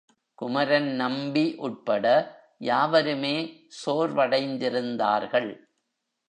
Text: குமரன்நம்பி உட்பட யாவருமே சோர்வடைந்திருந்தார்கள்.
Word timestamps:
குமரன்நம்பி 0.41 1.55
உட்பட 1.55 2.05
யாவருமே 2.57 3.35
சோர்வடைந்திருந்தார்கள். 3.85 5.51